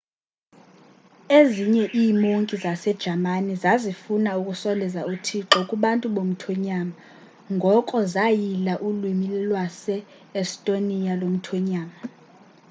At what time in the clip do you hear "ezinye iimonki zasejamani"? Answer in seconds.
1.39-3.51